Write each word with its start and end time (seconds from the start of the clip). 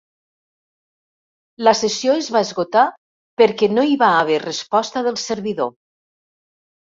La 1.67 1.73
sessió 1.79 2.15
es 2.21 2.29
va 2.35 2.41
esgotar 2.47 2.85
perquè 3.43 3.69
no 3.75 3.85
hi 3.91 3.99
va 4.05 4.09
haver 4.23 4.41
resposta 4.45 5.05
del 5.11 5.21
servidor. 5.27 5.71